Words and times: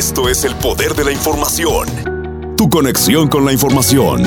Esto 0.00 0.30
es 0.30 0.46
el 0.46 0.54
poder 0.54 0.94
de 0.94 1.04
la 1.04 1.12
información. 1.12 1.86
Tu 2.56 2.70
conexión 2.70 3.28
con 3.28 3.44
la 3.44 3.52
información. 3.52 4.22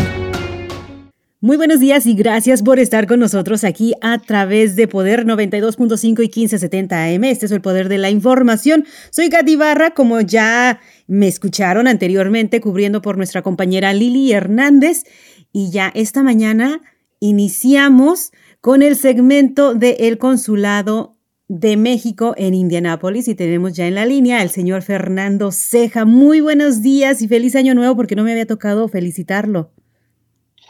Muy 1.42 1.58
buenos 1.58 1.80
días 1.80 2.06
y 2.06 2.14
gracias 2.14 2.62
por 2.62 2.78
estar 2.78 3.08
con 3.08 3.20
nosotros 3.20 3.64
aquí 3.64 3.96
a 4.00 4.20
través 4.20 4.76
de 4.76 4.88
Poder 4.88 5.26
92.5 5.26 6.20
y 6.20 6.28
1570 6.28 7.06
AM. 7.06 7.24
Este 7.24 7.48
es 7.48 7.52
el 7.52 7.62
poder 7.62 7.90
de 7.90 7.98
la 7.98 8.12
información. 8.12 8.86
Soy 9.10 9.32
Katy 9.32 9.56
Barra, 9.56 9.96
como 9.96 10.22
ya 10.22 10.80
me 11.08 11.28
escucharon 11.28 11.88
anteriormente, 11.88 12.62
cubriendo 12.62 13.02
por 13.02 13.18
nuestra 13.18 13.42
compañera 13.42 13.94
Lili 13.94 14.32
Hernández. 14.32 15.06
Y 15.52 15.72
ya 15.72 15.92
esta 15.96 16.22
mañana 16.22 16.82
iniciamos 17.20 18.32
con 18.62 18.84
el 18.84 18.96
segmento 18.96 19.74
de 19.74 19.98
El 20.02 20.20
Consulado 20.20 21.13
de 21.54 21.78
México 21.78 22.34
en 22.36 22.56
Indianápolis 22.56 23.28
y 23.28 23.36
tenemos 23.36 23.74
ya 23.74 23.86
en 23.86 23.94
la 23.94 24.08
línea 24.08 24.42
al 24.42 24.50
señor 24.50 24.82
Fernando 24.82 25.52
Ceja. 25.52 26.04
Muy 26.04 26.42
buenos 26.42 26.82
días 26.82 27.22
y 27.22 27.28
feliz 27.28 27.56
año 27.56 27.76
nuevo 27.76 27.96
porque 27.96 28.16
no 28.16 28.24
me 28.24 28.32
había 28.32 28.48
tocado 28.48 28.88
felicitarlo. 28.88 29.70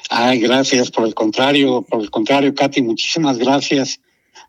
Ay, 0.10 0.42
gracias, 0.42 0.92
por 0.92 1.08
el 1.08 1.16
contrario, 1.16 1.84
por 1.84 2.02
el 2.02 2.12
contrario, 2.12 2.54
Katy, 2.54 2.82
muchísimas 2.82 3.38
gracias 3.38 4.02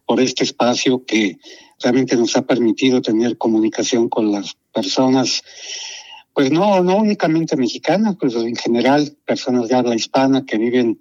por 0.07 0.21
este 0.21 0.43
espacio 0.43 1.05
que 1.05 1.39
realmente 1.81 2.17
nos 2.17 2.37
ha 2.37 2.43
permitido 2.43 3.01
tener 3.01 3.39
comunicación 3.39 4.09
con 4.09 4.33
las 4.33 4.57
personas, 4.73 5.41
pues 6.33 6.51
no, 6.51 6.83
no 6.83 6.97
únicamente 6.97 7.57
mexicanas, 7.57 8.17
pues 8.19 8.35
en 8.35 8.57
general 8.57 9.17
personas 9.25 9.69
de 9.69 9.77
habla 9.77 9.95
hispana 9.95 10.45
que 10.45 10.59
viven 10.59 10.99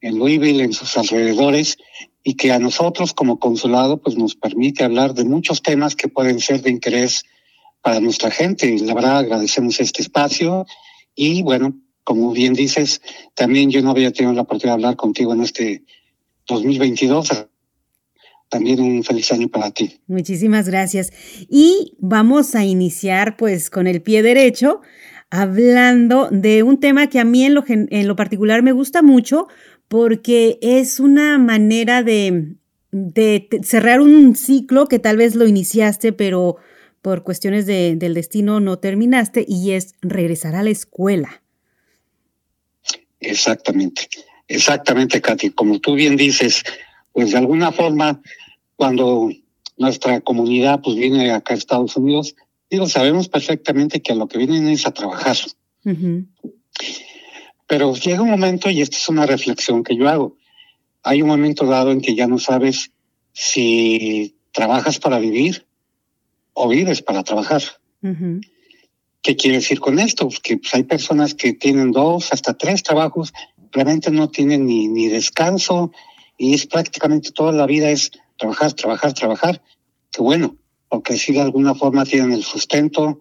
en 0.00 0.18
Louisville, 0.18 0.62
en 0.62 0.72
sus 0.72 0.96
alrededores, 0.96 1.76
y 2.28 2.34
que 2.34 2.52
a 2.52 2.58
nosotros 2.58 3.14
como 3.14 3.38
consulado 3.38 4.02
pues 4.02 4.18
nos 4.18 4.34
permite 4.34 4.84
hablar 4.84 5.14
de 5.14 5.24
muchos 5.24 5.62
temas 5.62 5.96
que 5.96 6.08
pueden 6.08 6.40
ser 6.40 6.60
de 6.60 6.68
interés 6.68 7.24
para 7.80 8.00
nuestra 8.00 8.30
gente. 8.30 8.76
La 8.80 8.92
verdad 8.92 9.16
agradecemos 9.16 9.80
este 9.80 10.02
espacio 10.02 10.66
y 11.14 11.40
bueno, 11.42 11.74
como 12.04 12.30
bien 12.32 12.52
dices, 12.52 13.00
también 13.34 13.70
yo 13.70 13.80
no 13.80 13.92
había 13.92 14.12
tenido 14.12 14.34
la 14.34 14.42
oportunidad 14.42 14.76
de 14.76 14.82
hablar 14.82 14.96
contigo 14.96 15.32
en 15.32 15.40
este 15.40 15.84
2022. 16.46 17.46
También 18.50 18.78
un 18.80 19.02
feliz 19.04 19.32
año 19.32 19.48
para 19.48 19.70
ti. 19.70 19.98
Muchísimas 20.06 20.68
gracias. 20.68 21.10
Y 21.48 21.96
vamos 21.98 22.54
a 22.54 22.62
iniciar 22.62 23.38
pues 23.38 23.70
con 23.70 23.86
el 23.86 24.02
pie 24.02 24.22
derecho 24.22 24.82
hablando 25.30 26.28
de 26.30 26.62
un 26.62 26.80
tema 26.80 27.08
que 27.08 27.20
a 27.20 27.24
mí 27.24 27.44
en 27.44 27.54
lo, 27.54 27.64
en 27.66 28.08
lo 28.08 28.16
particular 28.16 28.62
me 28.62 28.72
gusta 28.72 29.02
mucho 29.02 29.48
porque 29.88 30.58
es 30.62 31.00
una 31.00 31.38
manera 31.38 32.02
de, 32.02 32.54
de 32.90 33.48
cerrar 33.62 34.00
un 34.00 34.36
ciclo 34.36 34.86
que 34.86 34.98
tal 34.98 35.16
vez 35.16 35.34
lo 35.34 35.46
iniciaste, 35.46 36.12
pero 36.12 36.56
por 37.02 37.22
cuestiones 37.22 37.66
de, 37.66 37.96
del 37.96 38.14
destino 38.14 38.60
no 38.60 38.78
terminaste, 38.78 39.44
y 39.46 39.72
es 39.72 39.94
regresar 40.02 40.54
a 40.54 40.62
la 40.62 40.70
escuela. 40.70 41.42
Exactamente, 43.20 44.08
exactamente, 44.46 45.20
Katy. 45.20 45.50
Como 45.50 45.80
tú 45.80 45.94
bien 45.94 46.16
dices, 46.16 46.62
pues 47.12 47.30
de 47.30 47.38
alguna 47.38 47.72
forma, 47.72 48.20
cuando 48.76 49.30
nuestra 49.76 50.20
comunidad 50.20 50.80
pues 50.82 50.96
viene 50.96 51.30
acá 51.30 51.54
a 51.54 51.56
Estados 51.56 51.96
Unidos, 51.96 52.34
digo, 52.70 52.86
sabemos 52.86 53.28
perfectamente 53.28 54.00
que 54.00 54.12
a 54.12 54.16
lo 54.16 54.28
que 54.28 54.38
vienen 54.38 54.68
es 54.68 54.86
a 54.86 54.92
trabajar. 54.92 55.36
Pero 57.66 57.94
llega 57.94 58.22
un 58.22 58.30
momento, 58.30 58.70
y 58.70 58.80
esta 58.80 58.96
es 58.96 59.08
una 59.08 59.26
reflexión 59.26 59.82
que 59.82 59.96
yo 59.96 60.08
hago, 60.08 60.36
hay 61.02 61.22
un 61.22 61.28
momento 61.28 61.64
dado 61.66 61.90
en 61.90 62.00
que 62.00 62.14
ya 62.14 62.26
no 62.26 62.38
sabes 62.38 62.90
si 63.32 64.36
trabajas 64.52 64.98
para 64.98 65.18
vivir 65.18 65.66
o 66.52 66.68
vives 66.68 67.02
para 67.02 67.22
trabajar. 67.22 67.62
¿Qué 69.22 69.36
quiere 69.36 69.58
decir 69.58 69.80
con 69.80 69.98
esto? 69.98 70.28
Pues 70.28 70.40
que 70.40 70.58
pues, 70.58 70.74
hay 70.74 70.84
personas 70.84 71.34
que 71.34 71.52
tienen 71.52 71.92
dos, 71.92 72.32
hasta 72.32 72.54
tres 72.54 72.82
trabajos, 72.82 73.32
realmente 73.72 74.10
no 74.10 74.28
tienen 74.28 74.66
ni, 74.66 74.88
ni 74.88 75.08
descanso 75.08 75.92
y 76.36 76.54
es 76.54 76.66
prácticamente 76.66 77.32
toda 77.32 77.52
la 77.52 77.66
vida 77.66 77.90
es 77.90 78.10
trabajar, 78.36 78.72
trabajar, 78.72 79.12
trabajar. 79.12 79.62
Que 80.10 80.22
bueno, 80.22 80.56
porque 80.88 81.16
si 81.16 81.32
de 81.32 81.40
alguna 81.40 81.74
forma 81.74 82.04
tienen 82.04 82.32
el 82.32 82.44
sustento 82.44 83.20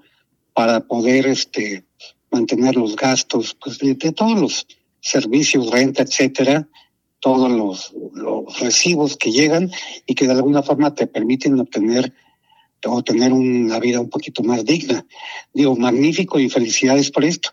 para 0.54 0.82
poder 0.82 1.28
este, 1.28 1.86
mantener 2.32 2.76
los 2.76 2.96
gastos 2.96 3.56
pues, 3.56 3.78
de, 3.80 3.96
todos 3.96 4.40
los 4.40 4.68
servicios, 5.02 5.70
renta, 5.72 6.04
etcétera, 6.04 6.68
todos 7.20 7.52
los, 7.52 7.94
los 8.14 8.60
recibos 8.60 9.18
que 9.18 9.32
llegan 9.32 9.72
y 10.06 10.16
que 10.16 10.28
de 10.28 10.34
alguna 10.34 10.64
forma 10.64 10.94
te 10.94 11.08
permiten 11.08 11.60
obtener 11.60 12.14
o 12.86 13.04
tener 13.04 13.34
una 13.34 13.80
vida 13.80 14.00
un 14.00 14.10
poquito 14.10 14.44
más 14.44 14.64
digna. 14.64 15.06
Digo, 15.54 15.76
magnífico 15.76 16.40
y 16.40 16.50
felicidades 16.50 17.12
por 17.12 17.26
esto. 17.26 17.50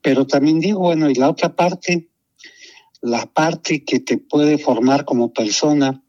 Pero 0.00 0.26
también 0.26 0.60
digo, 0.60 0.80
bueno, 0.80 1.10
y 1.10 1.14
la 1.14 1.28
otra 1.28 1.54
parte, 1.54 2.08
la 3.00 3.26
parte 3.26 3.84
que 3.84 4.00
te 4.00 4.18
puede 4.18 4.58
formar 4.58 5.04
como 5.04 5.32
persona, 5.32 6.02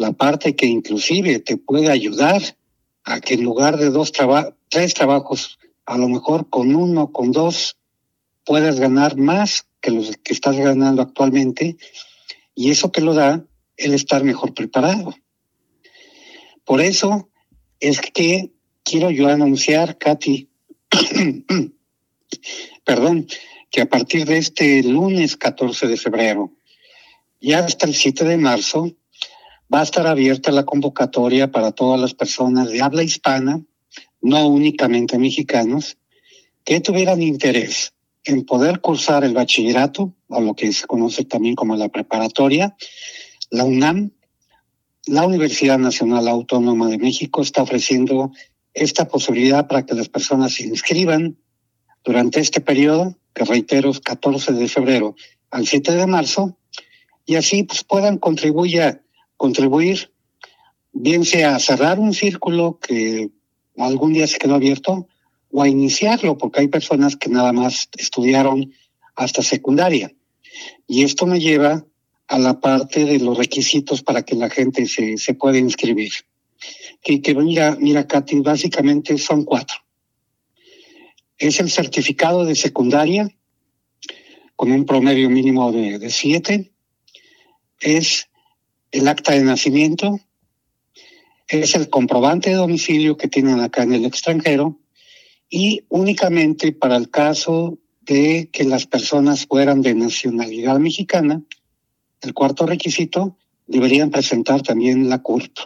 la 0.00 0.12
parte 0.12 0.56
que 0.56 0.64
inclusive 0.64 1.40
te 1.40 1.58
puede 1.58 1.90
ayudar 1.90 2.40
a 3.04 3.20
que 3.20 3.34
en 3.34 3.44
lugar 3.44 3.76
de 3.76 3.90
dos 3.90 4.12
traba 4.12 4.56
tres 4.70 4.94
trabajos, 4.94 5.58
a 5.84 5.98
lo 5.98 6.08
mejor 6.08 6.48
con 6.48 6.74
uno, 6.74 7.12
con 7.12 7.32
dos, 7.32 7.76
puedas 8.46 8.80
ganar 8.80 9.18
más 9.18 9.66
que 9.82 9.90
los 9.90 10.16
que 10.16 10.32
estás 10.32 10.56
ganando 10.56 11.02
actualmente, 11.02 11.76
y 12.54 12.70
eso 12.70 12.90
te 12.90 13.02
lo 13.02 13.12
da 13.12 13.44
el 13.76 13.92
estar 13.92 14.24
mejor 14.24 14.54
preparado. 14.54 15.14
Por 16.64 16.80
eso 16.80 17.28
es 17.78 18.00
que 18.00 18.52
quiero 18.82 19.10
yo 19.10 19.28
anunciar, 19.28 19.98
Katy, 19.98 20.48
perdón, 22.84 23.26
que 23.70 23.82
a 23.82 23.86
partir 23.86 24.24
de 24.24 24.38
este 24.38 24.82
lunes 24.82 25.36
14 25.36 25.88
de 25.88 25.98
febrero 25.98 26.52
y 27.38 27.52
hasta 27.52 27.84
el 27.84 27.94
7 27.94 28.24
de 28.24 28.38
marzo 28.38 28.94
va 29.72 29.80
a 29.80 29.84
estar 29.84 30.06
abierta 30.06 30.50
la 30.52 30.64
convocatoria 30.64 31.50
para 31.50 31.72
todas 31.72 32.00
las 32.00 32.14
personas 32.14 32.70
de 32.70 32.82
habla 32.82 33.02
hispana, 33.02 33.62
no 34.20 34.48
únicamente 34.48 35.18
mexicanos, 35.18 35.96
que 36.64 36.80
tuvieran 36.80 37.22
interés 37.22 37.94
en 38.24 38.44
poder 38.44 38.80
cursar 38.80 39.24
el 39.24 39.32
bachillerato, 39.32 40.14
o 40.28 40.40
lo 40.40 40.54
que 40.54 40.72
se 40.72 40.86
conoce 40.86 41.24
también 41.24 41.54
como 41.54 41.76
la 41.76 41.88
preparatoria, 41.88 42.76
la 43.50 43.64
UNAM 43.64 44.12
la 45.06 45.26
Universidad 45.26 45.78
Nacional 45.78 46.28
Autónoma 46.28 46.88
de 46.88 46.98
México 46.98 47.42
está 47.42 47.62
ofreciendo 47.62 48.32
esta 48.74 49.08
posibilidad 49.08 49.66
para 49.66 49.84
que 49.84 49.94
las 49.94 50.08
personas 50.08 50.54
se 50.54 50.64
inscriban 50.64 51.36
durante 52.04 52.40
este 52.40 52.60
periodo, 52.60 53.16
que 53.34 53.44
reitero 53.44 53.90
es 53.90 54.00
14 54.00 54.52
de 54.52 54.68
febrero 54.68 55.16
al 55.50 55.66
7 55.66 55.92
de 55.92 56.06
marzo, 56.06 56.56
y 57.26 57.36
así 57.36 57.64
pues, 57.64 57.82
puedan 57.82 58.18
contribuir, 58.18 59.02
contribuir, 59.40 60.12
bien 60.92 61.24
sea 61.24 61.58
cerrar 61.58 61.98
un 61.98 62.12
círculo 62.12 62.78
que 62.78 63.30
algún 63.78 64.12
día 64.12 64.26
se 64.26 64.36
quedó 64.36 64.56
abierto, 64.56 65.08
o 65.50 65.62
a 65.62 65.66
iniciarlo, 65.66 66.36
porque 66.36 66.60
hay 66.60 66.68
personas 66.68 67.16
que 67.16 67.30
nada 67.30 67.50
más 67.54 67.88
estudiaron 67.96 68.74
hasta 69.16 69.42
secundaria. 69.42 70.12
Y 70.86 71.04
esto 71.04 71.24
me 71.24 71.40
lleva 71.40 71.86
a 72.28 72.38
la 72.38 72.60
parte 72.60 73.06
de 73.06 73.18
los 73.18 73.38
requisitos 73.38 74.02
para 74.02 74.22
que 74.26 74.34
la 74.34 74.50
gente 74.50 74.84
se, 74.84 75.16
se 75.16 75.32
pueda 75.32 75.56
inscribir. 75.56 76.12
Que, 77.02 77.22
que 77.22 77.34
mira, 77.34 77.78
mira, 77.80 78.06
Katy, 78.06 78.40
básicamente 78.40 79.16
son 79.16 79.46
cuatro. 79.46 79.78
Es 81.38 81.60
el 81.60 81.70
certificado 81.70 82.44
de 82.44 82.56
secundaria 82.56 83.26
con 84.54 84.70
un 84.70 84.84
promedio 84.84 85.30
mínimo 85.30 85.72
de 85.72 86.10
siete. 86.10 86.72
Es 87.80 88.29
el 88.92 89.08
acta 89.08 89.32
de 89.32 89.42
nacimiento. 89.42 90.20
Es 91.48 91.74
el 91.74 91.88
comprobante 91.88 92.50
de 92.50 92.56
domicilio 92.56 93.16
que 93.16 93.28
tienen 93.28 93.60
acá 93.60 93.82
en 93.82 93.92
el 93.92 94.04
extranjero. 94.04 94.78
Y 95.48 95.84
únicamente 95.88 96.72
para 96.72 96.96
el 96.96 97.10
caso 97.10 97.78
de 98.02 98.48
que 98.52 98.64
las 98.64 98.86
personas 98.86 99.46
fueran 99.46 99.82
de 99.82 99.94
nacionalidad 99.94 100.78
mexicana, 100.78 101.42
el 102.20 102.34
cuarto 102.34 102.66
requisito, 102.66 103.36
deberían 103.66 104.10
presentar 104.10 104.62
también 104.62 105.08
la 105.08 105.22
CURP, 105.22 105.56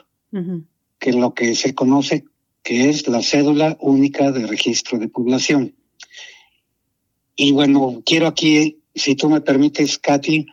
que 0.98 1.10
es 1.10 1.16
lo 1.16 1.34
que 1.34 1.54
se 1.54 1.74
conoce 1.74 2.24
que 2.64 2.88
es 2.88 3.06
la 3.06 3.22
cédula 3.22 3.76
única 3.78 4.32
de 4.32 4.46
registro 4.46 4.98
de 4.98 5.08
población. 5.08 5.76
Y 7.36 7.52
bueno, 7.52 8.02
quiero 8.06 8.26
aquí, 8.26 8.80
si 8.94 9.14
tú 9.14 9.28
me 9.28 9.42
permites, 9.42 9.98
Katy, 9.98 10.46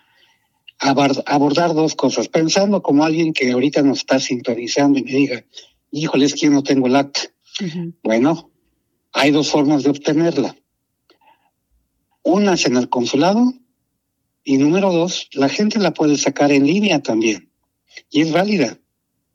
abordar 0.82 1.76
dos 1.76 1.96
cosas, 1.96 2.28
pensando 2.28 2.82
como 2.82 3.06
alguien 3.06 3.34
que 3.34 3.52
ahorita 3.52 3.84
nos 3.84 4.00
está 4.00 4.20
sintonizando 4.20 4.98
y 4.98 5.04
me 5.04 5.12
diga, 5.12 5.46
híjole, 5.92 6.26
es 6.26 6.34
que 6.34 6.48
yo 6.48 6.52
no 6.52 6.64
tengo 6.64 6.88
el 6.88 6.96
acta. 6.96 7.22
Bueno, 8.02 8.52
hay 9.14 9.32
dos 9.32 9.52
formas 9.52 9.84
de 9.84 9.92
obtenerla. 9.92 10.56
Una 12.24 12.54
es 12.54 12.66
en 12.66 12.78
el 12.78 12.90
consulado 12.90 13.54
y 14.44 14.58
número 14.58 14.92
dos, 14.92 15.30
la 15.34 15.50
gente 15.50 15.78
la 15.80 15.94
puede 15.94 16.18
sacar 16.18 16.52
en 16.52 16.66
línea 16.66 17.02
también. 17.02 17.52
Y 18.10 18.22
es 18.22 18.32
válida, 18.32 18.80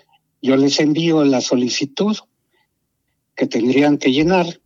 Yo 0.42 0.56
les 0.56 0.80
envío 0.80 1.24
la 1.24 1.40
solicitud 1.40 2.16
que 3.36 3.46
tendrían 3.46 3.98
que 3.98 4.10
llenar 4.10 4.60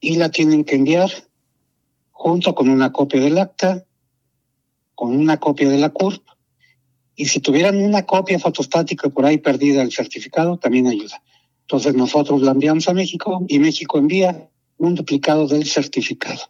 y 0.00 0.16
la 0.16 0.30
tienen 0.30 0.64
que 0.64 0.74
enviar 0.74 1.10
junto 2.10 2.54
con 2.54 2.68
una 2.68 2.92
copia 2.92 3.22
del 3.22 3.38
acta, 3.38 3.85
con 4.96 5.16
una 5.16 5.38
copia 5.38 5.68
de 5.68 5.78
la 5.78 5.90
CURP, 5.90 6.26
y 7.14 7.26
si 7.26 7.40
tuvieran 7.40 7.76
una 7.76 8.04
copia 8.04 8.38
fotostática 8.40 9.08
por 9.08 9.24
ahí 9.24 9.38
perdida 9.38 9.80
del 9.80 9.92
certificado, 9.92 10.58
también 10.58 10.88
ayuda. 10.88 11.22
Entonces 11.60 11.94
nosotros 11.94 12.42
la 12.42 12.50
enviamos 12.50 12.88
a 12.88 12.94
México 12.94 13.44
y 13.48 13.58
México 13.58 13.98
envía 13.98 14.50
un 14.78 14.94
duplicado 14.94 15.46
del 15.46 15.66
certificado. 15.66 16.40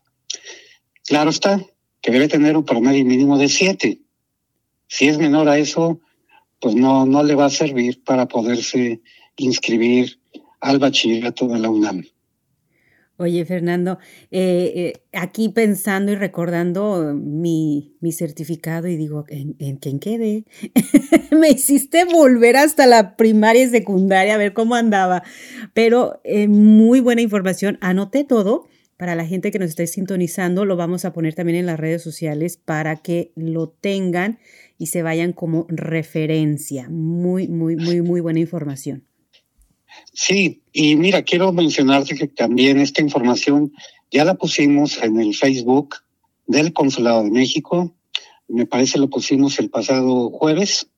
Claro 1.04 1.31
está 1.31 1.64
que 2.00 2.10
debe 2.10 2.28
tener 2.28 2.56
un 2.56 2.64
promedio 2.64 3.04
mínimo 3.04 3.38
de 3.38 3.48
siete. 3.48 4.00
Si 4.88 5.08
es 5.08 5.19
menor 5.19 5.49
a 5.49 5.58
eso, 5.58 6.00
pues 6.60 6.75
no, 6.75 7.06
no 7.06 7.22
le 7.22 7.34
va 7.34 7.46
a 7.46 7.50
servir 7.50 8.02
para 8.02 8.26
poderse 8.26 9.00
inscribir 9.37 10.20
al 10.60 10.78
bachillerato 10.78 11.46
de 11.46 11.58
la 11.58 11.70
UNAM. 11.70 12.04
Oye, 13.18 13.46
Fernando, 13.46 13.98
eh, 14.30 14.72
eh, 14.76 14.92
aquí 15.14 15.48
pensando 15.48 16.12
y 16.12 16.16
recordando 16.16 17.14
mi, 17.14 17.96
mi 18.00 18.12
certificado 18.12 18.88
y 18.88 18.96
digo, 18.96 19.24
¿en, 19.28 19.56
en 19.58 19.78
quién 19.78 20.00
quedé? 20.00 20.44
Me 21.30 21.48
hiciste 21.48 22.04
volver 22.04 22.56
hasta 22.56 22.84
la 22.86 23.16
primaria 23.16 23.62
y 23.62 23.68
secundaria 23.68 24.34
a 24.34 24.38
ver 24.38 24.52
cómo 24.52 24.74
andaba, 24.74 25.22
pero 25.72 26.20
eh, 26.24 26.46
muy 26.46 27.00
buena 27.00 27.22
información, 27.22 27.78
anoté 27.80 28.24
todo. 28.24 28.66
Para 28.98 29.14
la 29.14 29.26
gente 29.26 29.50
que 29.50 29.58
nos 29.58 29.68
esté 29.70 29.86
sintonizando, 29.86 30.64
lo 30.64 30.76
vamos 30.76 31.04
a 31.04 31.12
poner 31.12 31.34
también 31.34 31.58
en 31.58 31.66
las 31.66 31.78
redes 31.78 32.02
sociales 32.02 32.56
para 32.56 32.96
que 32.96 33.30
lo 33.36 33.68
tengan 33.68 34.38
y 34.78 34.86
se 34.86 35.02
vayan 35.02 35.34
como 35.34 35.66
referencia. 35.68 36.88
Muy, 36.88 37.46
muy, 37.46 37.76
muy, 37.76 38.00
muy 38.00 38.20
buena 38.20 38.40
información. 38.40 39.06
Sí, 40.12 40.62
y 40.72 40.96
mira, 40.96 41.22
quiero 41.22 41.52
mencionarte 41.52 42.14
que 42.14 42.26
también 42.26 42.81
esta 42.81 43.02
información 43.02 43.72
ya 44.10 44.25
la 44.25 44.34
pusimos 44.34 45.02
en 45.02 45.20
el 45.20 45.34
Facebook 45.34 45.96
del 46.46 46.72
Consulado 46.72 47.22
de 47.22 47.31
México. 47.31 47.94
Me 48.48 48.66
parece 48.66 48.98
lo 48.98 49.10
pusimos 49.10 49.58
el 49.58 49.69
pasado 49.69 50.31
jueves 50.31 50.88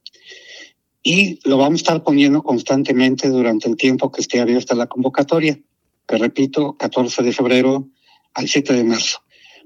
y 1.02 1.40
lo 1.48 1.56
vamos 1.56 1.80
a 1.80 1.82
estar 1.82 2.02
poniendo 2.04 2.42
constantemente 2.42 3.28
durante 3.28 3.68
el 3.68 3.76
tiempo 3.76 4.12
que 4.12 4.20
esté 4.20 4.40
abierta 4.40 4.74
la 4.74 4.86
convocatoria, 4.86 5.58
que 6.06 6.18
repito, 6.18 6.76
14 6.76 7.22
de 7.22 7.32
febrero 7.32 7.88
al 8.34 8.48
7 8.48 8.72
de 8.72 8.84
marzo. 8.84 9.20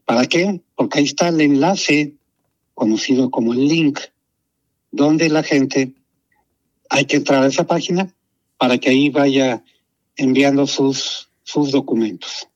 ¿Para 0.05 0.27
qué? 0.27 0.63
Porque 0.75 0.99
ahí 0.99 1.05
está 1.05 1.29
el 1.29 1.41
enlace 1.41 2.15
conocido 2.75 3.31
como 3.31 3.53
el 3.53 3.67
link, 3.67 3.99
donde 4.91 5.29
la 5.29 5.43
gente 5.43 5.93
hay 6.89 7.07
que 7.07 7.17
entrar 7.17 7.43
a 7.43 7.49
esa 7.49 7.67
página 7.67 8.15
para 8.63 8.79
que 8.79 8.91
ahí 8.91 9.09
vaya 9.09 9.65
enviando 10.15 10.69
sus, 10.69 11.29
sus 11.43 11.73
documentos. 11.73 12.47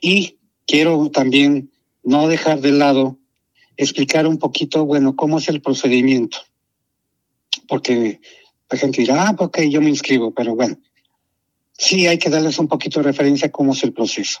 Y 0.00 0.38
quiero 0.66 1.08
también 1.12 1.70
no 2.02 2.26
dejar 2.26 2.60
de 2.60 2.72
lado 2.72 3.16
explicar 3.76 4.26
un 4.26 4.38
poquito, 4.38 4.84
bueno, 4.84 5.14
cómo 5.14 5.38
es 5.38 5.48
el 5.48 5.62
procedimiento. 5.62 6.38
Porque 7.68 8.20
la 8.68 8.76
gente 8.76 9.02
dirá, 9.02 9.28
ah, 9.28 9.36
ok, 9.38 9.60
yo 9.70 9.80
me 9.80 9.88
inscribo, 9.88 10.34
pero 10.34 10.56
bueno, 10.56 10.76
sí 11.74 12.08
hay 12.08 12.18
que 12.18 12.28
darles 12.28 12.58
un 12.58 12.66
poquito 12.66 12.98
de 12.98 13.04
referencia 13.04 13.46
a 13.46 13.52
cómo 13.52 13.74
es 13.74 13.84
el 13.84 13.92
proceso. 13.92 14.40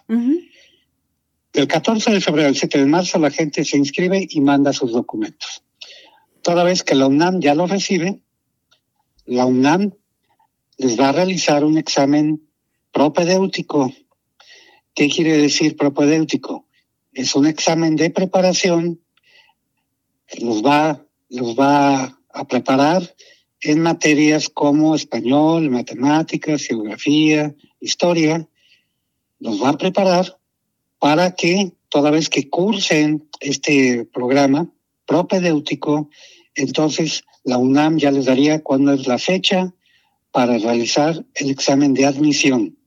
Del 1.52 1.68
14 1.68 2.10
de 2.10 2.20
febrero 2.20 2.48
al 2.48 2.56
7 2.56 2.80
de 2.80 2.86
marzo 2.86 3.16
la 3.20 3.30
gente 3.30 3.64
se 3.64 3.76
inscribe 3.76 4.26
y 4.28 4.40
manda 4.40 4.72
sus 4.72 4.90
documentos. 4.90 5.62
Toda 6.42 6.64
vez 6.64 6.82
que 6.82 6.96
la 6.96 7.06
UNAM 7.06 7.38
ya 7.38 7.54
lo 7.54 7.68
recibe, 7.68 8.18
la 9.24 9.46
UNAM 9.46 9.92
les 10.78 10.98
va 10.98 11.08
a 11.08 11.12
realizar 11.12 11.64
un 11.64 11.76
examen 11.76 12.40
propedéutico. 12.92 13.92
¿Qué 14.94 15.08
quiere 15.08 15.36
decir 15.36 15.76
propedéutico? 15.76 16.66
Es 17.12 17.34
un 17.34 17.46
examen 17.46 17.96
de 17.96 18.10
preparación 18.10 19.00
que 20.26 20.44
los 20.44 20.64
va, 20.64 21.04
va 21.58 22.18
a 22.32 22.46
preparar 22.46 23.14
en 23.60 23.80
materias 23.80 24.48
como 24.48 24.94
español, 24.94 25.68
matemáticas, 25.70 26.64
geografía, 26.64 27.54
historia. 27.80 28.48
Los 29.40 29.62
va 29.62 29.70
a 29.70 29.78
preparar 29.78 30.38
para 31.00 31.34
que 31.34 31.72
toda 31.88 32.10
vez 32.10 32.28
que 32.28 32.48
cursen 32.48 33.28
este 33.40 34.04
programa 34.04 34.70
propedéutico, 35.06 36.10
entonces 36.54 37.24
la 37.44 37.58
UNAM 37.58 37.98
ya 37.98 38.10
les 38.10 38.26
daría 38.26 38.62
cuándo 38.62 38.92
es 38.92 39.06
la 39.06 39.18
fecha, 39.18 39.72
para 40.30 40.58
realizar 40.58 41.24
el 41.34 41.50
examen 41.50 41.94
de 41.94 42.06
admisión. 42.06 42.78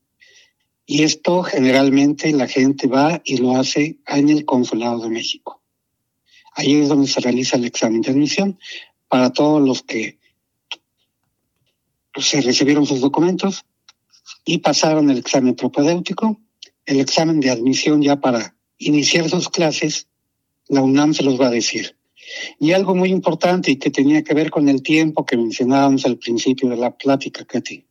Y 0.85 1.03
esto 1.03 1.43
generalmente 1.43 2.31
la 2.31 2.47
gente 2.47 2.87
va 2.87 3.21
y 3.23 3.37
lo 3.37 3.55
hace 3.55 3.99
en 4.07 4.29
el 4.29 4.45
Consulado 4.45 4.99
de 4.99 5.09
México. 5.09 5.61
Ahí 6.53 6.75
es 6.75 6.89
donde 6.89 7.07
se 7.07 7.21
realiza 7.21 7.57
el 7.57 7.65
examen 7.65 8.01
de 8.01 8.11
admisión 8.11 8.59
para 9.07 9.31
todos 9.31 9.61
los 9.61 9.83
que 9.83 10.19
se 12.17 12.41
recibieron 12.41 12.85
sus 12.85 12.99
documentos 12.99 13.65
y 14.45 14.57
pasaron 14.57 15.09
el 15.09 15.17
examen 15.17 15.55
propedéutico, 15.55 16.39
el 16.85 16.99
examen 16.99 17.39
de 17.39 17.51
admisión 17.51 18.01
ya 18.01 18.19
para 18.19 18.55
iniciar 18.77 19.29
sus 19.29 19.49
clases, 19.49 20.07
la 20.67 20.81
UNAM 20.81 21.13
se 21.13 21.23
los 21.23 21.39
va 21.39 21.47
a 21.47 21.51
decir. 21.51 21.95
Y 22.59 22.73
algo 22.73 22.95
muy 22.95 23.09
importante 23.09 23.71
y 23.71 23.77
que 23.77 23.89
tenía 23.89 24.23
que 24.23 24.33
ver 24.33 24.49
con 24.49 24.69
el 24.69 24.81
tiempo 24.81 25.25
que 25.25 25.37
mencionábamos 25.37 26.05
al 26.05 26.17
principio 26.17 26.69
de 26.69 26.77
la 26.77 26.91
plática, 26.91 27.45
Katy. 27.45 27.85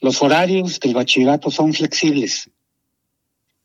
Los 0.00 0.22
horarios 0.22 0.80
del 0.80 0.94
bachillerato 0.94 1.50
son 1.50 1.72
flexibles, 1.72 2.50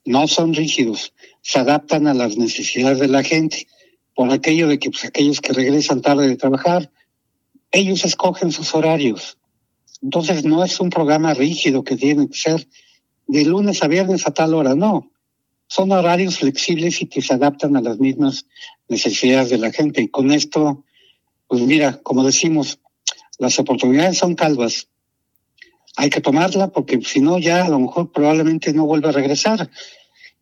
no 0.05 0.27
son 0.27 0.53
rígidos, 0.53 1.13
se 1.41 1.59
adaptan 1.59 2.07
a 2.07 2.13
las 2.13 2.37
necesidades 2.37 2.99
de 2.99 3.07
la 3.07 3.23
gente. 3.23 3.67
Por 4.15 4.31
aquello 4.31 4.67
de 4.67 4.79
que 4.79 4.89
pues, 4.89 5.05
aquellos 5.05 5.41
que 5.41 5.53
regresan 5.53 6.01
tarde 6.01 6.27
de 6.27 6.37
trabajar, 6.37 6.91
ellos 7.71 8.05
escogen 8.05 8.51
sus 8.51 8.73
horarios. 8.73 9.37
Entonces 10.01 10.45
no 10.45 10.63
es 10.63 10.79
un 10.79 10.89
programa 10.89 11.33
rígido 11.33 11.83
que 11.83 11.95
tiene 11.97 12.27
que 12.27 12.37
ser 12.37 12.67
de 13.27 13.45
lunes 13.45 13.83
a 13.83 13.87
viernes 13.87 14.25
a 14.25 14.31
tal 14.31 14.53
hora, 14.53 14.73
no 14.73 15.11
son 15.67 15.91
horarios 15.91 16.39
flexibles 16.39 17.01
y 17.01 17.07
que 17.07 17.21
se 17.21 17.33
adaptan 17.33 17.75
a 17.75 17.81
las 17.81 17.99
mismas 17.99 18.45
necesidades 18.87 19.49
de 19.49 19.57
la 19.57 19.71
gente. 19.71 20.01
Y 20.01 20.07
con 20.07 20.31
esto, 20.31 20.83
pues 21.47 21.61
mira, 21.61 21.99
como 22.03 22.23
decimos, 22.23 22.79
las 23.37 23.59
oportunidades 23.59 24.17
son 24.17 24.35
calvas. 24.35 24.87
Hay 25.95 26.09
que 26.09 26.21
tomarla 26.21 26.69
porque 26.69 26.99
si 27.01 27.19
no, 27.19 27.39
ya 27.39 27.65
a 27.65 27.69
lo 27.69 27.79
mejor 27.79 28.11
probablemente 28.11 28.73
no 28.73 28.85
vuelva 28.85 29.09
a 29.09 29.13
regresar. 29.13 29.69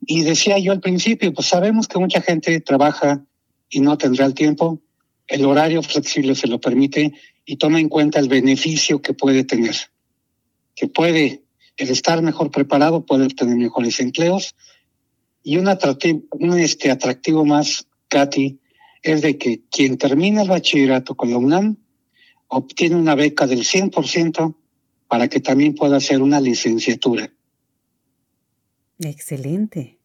Y 0.01 0.23
decía 0.23 0.59
yo 0.59 0.71
al 0.71 0.81
principio, 0.81 1.33
pues 1.33 1.47
sabemos 1.47 1.87
que 1.87 1.99
mucha 1.99 2.21
gente 2.21 2.59
trabaja 2.61 3.25
y 3.69 3.79
no 3.79 3.97
tendrá 3.97 4.25
el 4.25 4.33
tiempo. 4.33 4.81
el 5.27 5.43
horario 5.43 5.81
flexible 5.81 6.35
se 6.35 6.47
lo 6.47 6.61
permite 6.61 7.11
y 7.45 7.55
toma 7.55 7.79
en 7.79 7.89
cuenta 7.89 8.19
el 8.19 8.29
beneficio 8.29 9.01
que 9.01 9.13
puede 9.13 9.43
tener, 9.43 9.75
que 10.75 10.87
puede, 10.87 11.41
el 11.77 11.89
estar 11.89 12.21
mejor 12.21 12.51
preparado, 12.51 13.07
puede 13.07 13.27
tener 13.29 13.55
mejores 13.55 13.99
empleos. 13.99 14.55
Y 15.47 15.57
un 15.57 15.67
atractivo, 15.67 16.23
un 16.31 16.57
este 16.57 16.89
atractivo 16.89 17.45
más, 17.45 17.87
Katy, 18.07 18.59
es 19.03 19.21
de 19.21 19.37
que 19.37 19.61
quien 19.69 19.99
termina 19.99 20.41
el 20.41 20.49
bachillerato 20.49 21.13
con 21.13 21.29
la 21.29 21.37
UNAM 21.37 21.77
obtiene 22.47 22.95
una 22.95 23.13
beca 23.13 23.45
del 23.45 23.59
100% 23.59 24.55
para 25.07 25.27
que 25.27 25.39
también 25.39 25.75
pueda 25.75 25.97
hacer 25.97 26.23
una 26.23 26.41
licenciatura. 26.41 27.31
Excelente. 28.97 29.99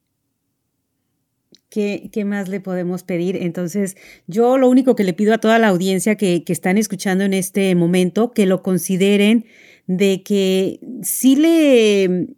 ¿Qué, 1.70 2.10
¿Qué, 2.12 2.26
más 2.26 2.50
le 2.50 2.60
podemos 2.60 3.02
pedir? 3.02 3.36
Entonces, 3.36 3.96
yo 4.26 4.58
lo 4.58 4.68
único 4.68 4.94
que 4.94 5.04
le 5.04 5.14
pido 5.14 5.32
a 5.32 5.38
toda 5.38 5.58
la 5.58 5.68
audiencia 5.68 6.16
que, 6.16 6.44
que 6.44 6.52
están 6.52 6.76
escuchando 6.76 7.24
en 7.24 7.32
este 7.32 7.74
momento, 7.74 8.32
que 8.32 8.44
lo 8.44 8.62
consideren, 8.62 9.46
de 9.86 10.22
que 10.22 10.80
sí 11.02 11.36
le 11.36 12.28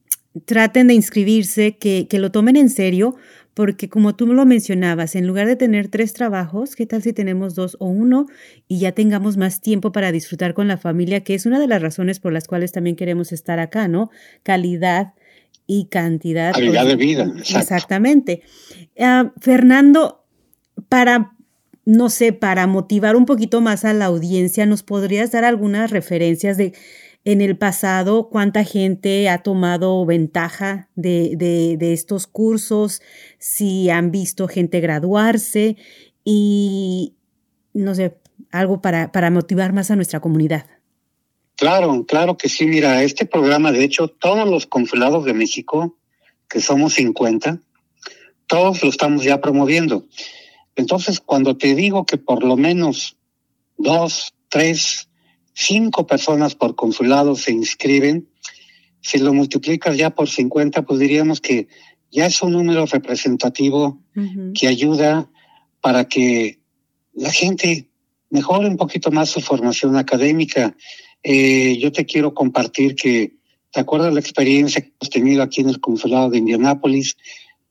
traten 0.44 0.88
de 0.88 0.94
inscribirse, 0.94 1.76
que, 1.76 2.06
que 2.08 2.18
lo 2.18 2.32
tomen 2.32 2.56
en 2.56 2.70
serio, 2.70 3.16
porque 3.54 3.88
como 3.88 4.14
tú 4.14 4.26
lo 4.26 4.46
mencionabas, 4.46 5.14
en 5.14 5.26
lugar 5.26 5.46
de 5.46 5.56
tener 5.56 5.88
tres 5.88 6.14
trabajos, 6.14 6.74
¿qué 6.74 6.86
tal 6.86 7.02
si 7.02 7.12
tenemos 7.12 7.54
dos 7.54 7.76
o 7.80 7.86
uno 7.86 8.26
y 8.66 8.78
ya 8.78 8.92
tengamos 8.92 9.36
más 9.36 9.60
tiempo 9.60 9.92
para 9.92 10.10
disfrutar 10.10 10.54
con 10.54 10.68
la 10.68 10.78
familia, 10.78 11.22
que 11.22 11.34
es 11.34 11.44
una 11.44 11.60
de 11.60 11.66
las 11.66 11.82
razones 11.82 12.18
por 12.18 12.32
las 12.32 12.46
cuales 12.46 12.72
también 12.72 12.96
queremos 12.96 13.32
estar 13.32 13.58
acá, 13.58 13.88
¿no? 13.88 14.10
Calidad 14.42 15.12
y 15.66 15.86
cantidad. 15.86 16.52
Calidad 16.52 16.86
de 16.86 16.96
vida. 16.96 17.32
Exactamente. 17.38 18.42
Ah, 18.98 19.32
Fernando, 19.40 20.24
para, 20.88 21.32
no 21.84 22.08
sé, 22.08 22.32
para 22.32 22.66
motivar 22.66 23.16
un 23.16 23.26
poquito 23.26 23.60
más 23.60 23.84
a 23.84 23.92
la 23.92 24.06
audiencia, 24.06 24.64
¿nos 24.64 24.82
podrías 24.82 25.30
dar 25.30 25.44
algunas 25.44 25.90
referencias 25.90 26.56
de 26.56 26.72
en 27.24 27.40
el 27.40 27.56
pasado 27.56 28.28
cuánta 28.28 28.64
gente 28.64 29.28
ha 29.28 29.42
tomado 29.42 30.04
ventaja 30.04 30.88
de, 30.96 31.36
de, 31.36 31.92
estos 31.92 32.26
cursos, 32.26 33.00
si 33.38 33.90
han 33.90 34.10
visto 34.10 34.48
gente 34.48 34.80
graduarse 34.80 35.76
y, 36.24 37.14
no 37.74 37.94
sé, 37.94 38.18
algo 38.50 38.82
para, 38.82 39.12
para 39.12 39.30
motivar 39.30 39.72
más 39.72 39.90
a 39.90 39.96
nuestra 39.96 40.20
comunidad. 40.20 40.66
Claro, 41.56 42.04
claro 42.06 42.36
que 42.36 42.48
sí. 42.48 42.66
Mira, 42.66 43.02
este 43.04 43.24
programa, 43.24 43.70
de 43.70 43.84
hecho, 43.84 44.08
todos 44.08 44.48
los 44.48 44.66
consulados 44.66 45.24
de 45.24 45.34
México, 45.34 45.96
que 46.48 46.60
somos 46.60 46.94
50, 46.94 47.60
todos 48.48 48.82
lo 48.82 48.88
estamos 48.88 49.22
ya 49.22 49.40
promoviendo. 49.40 50.06
Entonces, 50.74 51.20
cuando 51.20 51.56
te 51.56 51.74
digo 51.74 52.04
que 52.04 52.16
por 52.16 52.42
lo 52.42 52.56
menos 52.56 53.16
dos, 53.76 54.34
tres 54.48 55.08
cinco 55.54 56.06
personas 56.06 56.54
por 56.54 56.74
consulado 56.74 57.36
se 57.36 57.52
inscriben, 57.52 58.28
si 59.00 59.18
lo 59.18 59.34
multiplicas 59.34 59.96
ya 59.96 60.10
por 60.10 60.28
50, 60.28 60.82
pues 60.82 61.00
diríamos 61.00 61.40
que 61.40 61.68
ya 62.10 62.26
es 62.26 62.42
un 62.42 62.52
número 62.52 62.86
representativo 62.86 64.00
que 64.54 64.68
ayuda 64.68 65.28
para 65.80 66.04
que 66.04 66.60
la 67.14 67.32
gente 67.32 67.88
mejore 68.30 68.68
un 68.68 68.76
poquito 68.76 69.10
más 69.10 69.30
su 69.30 69.40
formación 69.40 69.96
académica. 69.96 70.76
Eh, 71.22 71.78
yo 71.78 71.90
te 71.90 72.06
quiero 72.06 72.34
compartir 72.34 72.94
que, 72.94 73.36
¿te 73.70 73.80
acuerdas 73.80 74.12
la 74.12 74.20
experiencia 74.20 74.82
que 74.82 74.88
hemos 75.00 75.10
tenido 75.10 75.42
aquí 75.42 75.62
en 75.62 75.70
el 75.70 75.80
consulado 75.80 76.30
de 76.30 76.38
Indianápolis? 76.38 77.16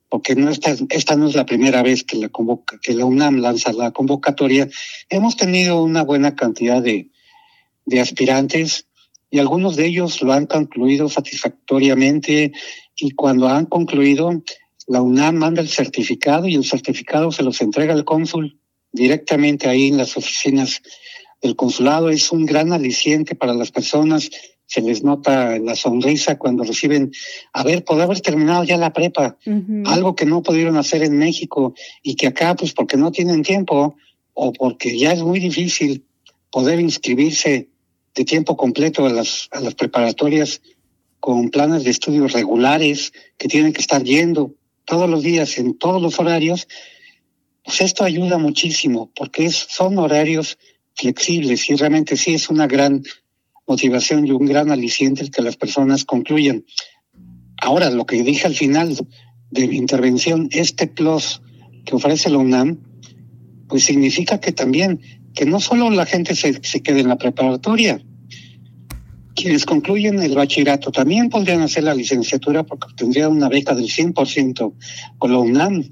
Porque 0.09 0.35
no 0.35 0.50
esta, 0.50 0.75
esta 0.89 1.15
no 1.15 1.29
es 1.29 1.35
la 1.35 1.45
primera 1.45 1.83
vez 1.83 2.03
que 2.03 2.17
la, 2.17 2.27
convoca, 2.27 2.79
que 2.81 2.93
la 2.93 3.05
UNAM 3.05 3.38
lanza 3.38 3.71
la 3.71 3.91
convocatoria. 3.91 4.67
Hemos 5.09 5.38
tenido 5.38 5.81
una 5.83 6.03
buena 6.03 6.35
cantidad 6.35 6.81
de, 6.81 7.10
de 7.85 8.00
aspirantes 8.00 8.85
y 9.29 9.39
algunos 9.39 9.77
de 9.77 9.88
ellos 9.88 10.21
lo 10.21 10.33
han 10.33 10.45
concluido 10.45 11.07
satisfactoriamente 11.07 12.51
y 12.97 13.11
cuando 13.11 13.47
han 13.47 13.65
concluido, 13.65 14.43
la 14.88 15.01
UNAM 15.01 15.35
manda 15.35 15.61
el 15.61 15.69
certificado 15.69 16.47
y 16.47 16.55
el 16.55 16.65
certificado 16.65 17.31
se 17.31 17.43
los 17.43 17.61
entrega 17.61 17.93
al 17.93 18.03
cónsul 18.03 18.59
directamente 18.91 19.69
ahí 19.69 19.88
en 19.88 19.97
las 19.97 20.17
oficinas 20.17 20.81
del 21.41 21.55
consulado. 21.55 22.09
Es 22.09 22.31
un 22.31 22.45
gran 22.45 22.73
aliciente 22.73 23.33
para 23.33 23.53
las 23.53 23.71
personas. 23.71 24.29
Se 24.65 24.81
les 24.81 25.01
nota 25.01 25.57
la 25.59 25.75
sonrisa 25.75 26.38
cuando 26.38 26.63
reciben, 26.63 27.11
a 27.53 27.63
ver, 27.63 27.85
poder 27.85 28.03
haber 28.03 28.21
terminado 28.21 28.63
ya 28.65 28.77
la 28.77 28.93
prepa, 28.93 29.38
algo 29.85 30.15
que 30.15 30.25
no 30.25 30.43
pudieron 30.43 30.77
hacer 30.77 31.03
en 31.03 31.17
México 31.17 31.73
y 32.03 32.15
que 32.15 32.27
acá, 32.27 32.55
pues 32.55 32.73
porque 32.73 32.97
no 32.97 33.11
tienen 33.11 33.43
tiempo 33.43 33.95
o 34.33 34.53
porque 34.53 34.97
ya 34.97 35.13
es 35.13 35.23
muy 35.23 35.39
difícil 35.39 36.05
poder 36.51 36.79
inscribirse 36.79 37.70
de 38.15 38.25
tiempo 38.25 38.57
completo 38.57 39.05
a 39.05 39.09
las, 39.09 39.47
a 39.51 39.59
las 39.59 39.75
preparatorias 39.75 40.61
con 41.19 41.49
planes 41.49 41.83
de 41.83 41.91
estudios 41.91 42.33
regulares 42.33 43.13
que 43.37 43.47
tienen 43.47 43.73
que 43.73 43.81
estar 43.81 44.03
yendo 44.03 44.55
todos 44.85 45.09
los 45.09 45.21
días 45.21 45.57
en 45.57 45.77
todos 45.77 46.01
los 46.01 46.19
horarios, 46.19 46.67
pues 47.63 47.81
esto 47.81 48.03
ayuda 48.03 48.37
muchísimo 48.37 49.11
porque 49.15 49.45
es, 49.45 49.55
son 49.69 49.97
horarios 49.99 50.57
flexibles 50.95 51.69
y 51.69 51.75
realmente 51.75 52.17
sí 52.17 52.33
es 52.33 52.49
una 52.49 52.67
gran 52.67 53.03
motivación 53.67 54.25
y 54.27 54.31
un 54.31 54.45
gran 54.45 54.71
aliciente 54.71 55.21
el 55.21 55.31
que 55.31 55.41
las 55.41 55.55
personas 55.55 56.03
concluyan. 56.03 56.65
Ahora, 57.61 57.91
lo 57.91 58.05
que 58.05 58.23
dije 58.23 58.47
al 58.47 58.55
final 58.55 58.97
de 59.51 59.67
mi 59.67 59.77
intervención, 59.77 60.49
este 60.51 60.87
plus 60.87 61.41
que 61.85 61.95
ofrece 61.95 62.29
la 62.29 62.39
UNAM, 62.39 62.79
pues 63.69 63.83
significa 63.85 64.39
que 64.39 64.51
también 64.51 65.01
que 65.33 65.45
no 65.45 65.59
solo 65.59 65.89
la 65.89 66.05
gente 66.05 66.35
se, 66.35 66.59
se 66.63 66.81
quede 66.81 67.01
en 67.01 67.07
la 67.07 67.17
preparatoria, 67.17 68.01
quienes 69.35 69.65
concluyen 69.65 70.21
el 70.21 70.35
bachillerato 70.35 70.91
también 70.91 71.29
podrían 71.29 71.61
hacer 71.61 71.83
la 71.83 71.95
licenciatura 71.95 72.63
porque 72.63 72.93
tendrían 72.95 73.31
una 73.31 73.50
beca 73.50 73.73
del 73.73 73.85
100% 73.85 74.73
con 75.17 75.31
la 75.31 75.39
UNAM. 75.39 75.83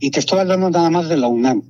Y 0.00 0.10
te 0.10 0.20
estoy 0.20 0.40
hablando 0.40 0.70
nada 0.70 0.90
más 0.90 1.08
de 1.08 1.16
la 1.16 1.28
UNAM. 1.28 1.62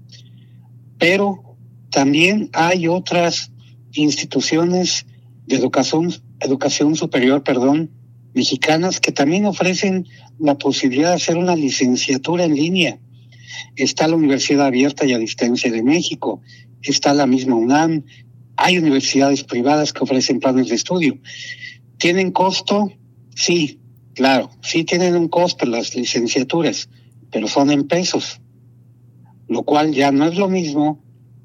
Pero 0.98 1.56
también 1.90 2.50
hay 2.52 2.88
otras 2.88 3.52
instituciones 3.92 5.06
de 5.46 5.56
educación, 5.56 6.12
educación 6.40 6.96
superior, 6.96 7.42
perdón, 7.42 7.90
mexicanas 8.34 9.00
que 9.00 9.12
también 9.12 9.44
ofrecen 9.44 10.06
la 10.38 10.56
posibilidad 10.56 11.10
de 11.10 11.16
hacer 11.16 11.36
una 11.36 11.56
licenciatura 11.56 12.44
en 12.44 12.54
línea. 12.54 12.98
Está 13.76 14.08
la 14.08 14.16
Universidad 14.16 14.66
Abierta 14.66 15.04
y 15.04 15.12
a 15.12 15.18
Distancia 15.18 15.70
de 15.70 15.82
México, 15.82 16.40
está 16.82 17.14
la 17.14 17.26
misma 17.26 17.56
UNAM, 17.56 18.04
hay 18.56 18.78
universidades 18.78 19.44
privadas 19.44 19.92
que 19.92 20.04
ofrecen 20.04 20.40
planes 20.40 20.68
de 20.68 20.74
estudio. 20.74 21.18
¿Tienen 21.98 22.30
costo? 22.30 22.92
Sí, 23.34 23.80
claro, 24.14 24.50
sí 24.62 24.84
tienen 24.84 25.16
un 25.16 25.28
costo 25.28 25.66
las 25.66 25.94
licenciaturas, 25.94 26.88
pero 27.30 27.48
son 27.48 27.70
en 27.70 27.86
pesos, 27.86 28.40
lo 29.48 29.62
cual 29.62 29.92
ya 29.92 30.12
no 30.12 30.26
es 30.26 30.36
lo 30.36 30.48
mismo 30.48 31.02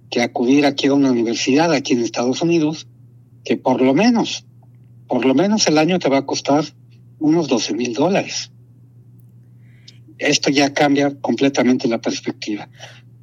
que 0.10 0.22
acudir 0.22 0.66
aquí 0.66 0.88
a 0.88 0.94
una 0.94 1.12
universidad 1.12 1.72
aquí 1.72 1.94
en 1.94 2.02
Estados 2.02 2.42
Unidos, 2.42 2.88
que 3.44 3.58
por 3.58 3.82
lo 3.82 3.94
menos, 3.94 4.46
por 5.08 5.26
lo 5.26 5.34
menos 5.36 5.68
el 5.68 5.78
año 5.78 6.00
te 6.00 6.10
va 6.10 6.20
a 6.20 6.26
costar 6.26 6.66
unos 7.20 7.48
12 7.48 7.74
mil 7.74 7.94
dólares. 7.94 8.52
Esto 10.18 10.50
ya 10.50 10.74
cambia 10.74 11.20
completamente 11.20 11.88
la 11.88 12.00
perspectiva. 12.00 12.70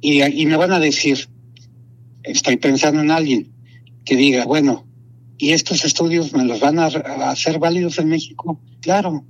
Y, 0.01 0.21
y 0.21 0.45
me 0.45 0.57
van 0.57 0.71
a 0.71 0.79
decir, 0.79 1.29
estoy 2.23 2.57
pensando 2.57 3.01
en 3.01 3.11
alguien 3.11 3.53
que 4.05 4.15
diga, 4.15 4.45
bueno, 4.45 4.85
¿y 5.37 5.51
estos 5.51 5.85
estudios 5.85 6.33
me 6.33 6.45
los 6.45 6.59
van 6.59 6.79
a, 6.79 6.85
hacer 6.85 7.59
válidos 7.59 7.99
en 7.99 8.09
México? 8.09 8.59
Claro. 8.81 9.25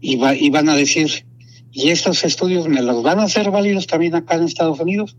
Y, 0.00 0.16
va, 0.16 0.34
y 0.34 0.50
van 0.50 0.68
a 0.68 0.76
decir, 0.76 1.26
¿y 1.72 1.90
estos 1.90 2.24
estudios 2.24 2.68
me 2.68 2.82
los 2.82 3.02
van 3.02 3.18
a 3.18 3.24
hacer 3.24 3.50
válidos 3.50 3.86
también 3.86 4.14
acá 4.14 4.36
en 4.36 4.44
Estados 4.44 4.80
Unidos? 4.80 5.16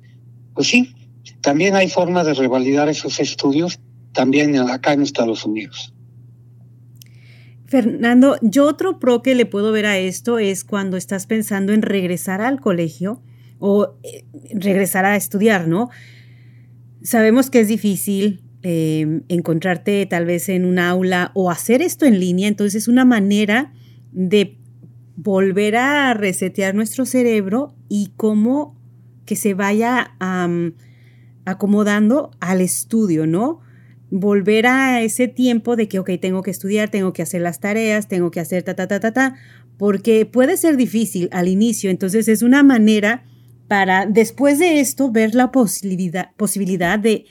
Pues 0.54 0.68
sí, 0.68 0.94
también 1.42 1.76
hay 1.76 1.90
forma 1.90 2.24
de 2.24 2.34
revalidar 2.34 2.90
esos 2.90 3.20
estudios 3.20 3.80
también 4.14 4.58
acá 4.58 4.94
en 4.94 5.02
Estados 5.02 5.46
Unidos. 5.46 5.94
Fernando, 7.66 8.38
yo 8.42 8.68
otro 8.68 9.00
pro 9.00 9.22
que 9.22 9.36
le 9.36 9.46
puedo 9.46 9.72
ver 9.72 9.86
a 9.86 10.00
esto 10.00 10.40
es 10.40 10.64
cuando 10.64 10.98
estás 10.98 11.28
pensando 11.28 11.72
en 11.72 11.84
regresar 11.84 12.42
al 12.42 12.60
colegio 12.60 13.22
o 13.60 13.96
eh, 14.02 14.26
regresar 14.54 15.06
a 15.06 15.16
estudiar, 15.16 15.68
¿no? 15.68 15.90
Sabemos 17.02 17.50
que 17.50 17.62
es 17.62 17.68
difícil 17.68 18.42
em, 18.62 19.22
encontrarte 19.30 20.06
tal 20.06 20.26
vez 20.26 20.50
en 20.50 20.66
un 20.66 20.80
aula 20.80 21.32
o 21.34 21.50
hacer 21.50 21.82
esto 21.82 22.06
en 22.06 22.20
línea, 22.20 22.48
entonces 22.48 22.84
es 22.84 22.88
una 22.88 23.06
manera 23.06 23.74
de 24.12 24.58
volver 25.16 25.76
a 25.76 26.14
resetear 26.14 26.76
nuestro 26.76 27.06
cerebro 27.06 27.76
y 27.90 28.12
cómo 28.16 28.78
que 29.26 29.36
se 29.36 29.54
vaya 29.54 30.16
acomodando 31.46 32.32
al 32.40 32.62
estudio, 32.62 33.28
¿no? 33.28 33.60
Volver 34.10 34.66
a 34.66 35.02
ese 35.02 35.28
tiempo 35.28 35.76
de 35.76 35.88
que, 35.88 36.00
ok, 36.00 36.12
tengo 36.20 36.42
que 36.42 36.52
estudiar, 36.52 36.90
tengo 36.90 37.14
que 37.14 37.22
hacer 37.22 37.42
las 37.42 37.60
tareas, 37.60 38.08
tengo 38.08 38.32
que 38.32 38.40
hacer 38.40 38.64
ta, 38.64 38.76
ta, 38.76 38.88
ta, 38.88 39.00
ta, 39.00 39.14
ta, 39.14 39.36
porque 39.78 40.26
puede 40.26 40.58
ser 40.58 40.78
difícil 40.78 41.30
al 41.32 41.48
inicio, 41.48 41.90
entonces 41.90 42.28
es 42.28 42.42
una 42.42 42.64
manera 42.64 43.24
para 43.70 44.08
después 44.08 44.60
de 44.60 44.82
esto 44.82 45.12
ver 45.12 45.36
la 45.36 45.52
posibilidad, 45.52 46.36
posibilidad 46.36 46.98
de, 47.00 47.28